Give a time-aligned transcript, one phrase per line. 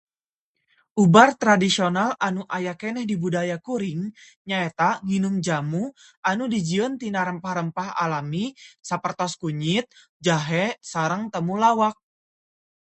[1.01, 4.01] Ubar tradisional anu aya keneh di budaya kuring
[4.49, 5.83] nyaeta nginum jamu
[6.29, 8.45] anu dijieun tina rempah-rempah alami,
[8.89, 9.85] sapertos kunyit,
[10.25, 11.95] jahe, sareng temulawak.